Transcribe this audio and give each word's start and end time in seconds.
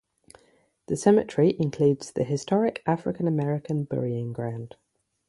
The 0.87 0.97
cemetery 0.97 1.55
includes 1.59 2.09
the 2.11 2.23
historic 2.23 2.81
African-American 2.87 3.83
Burying 3.83 4.33
Ground. 4.33 4.75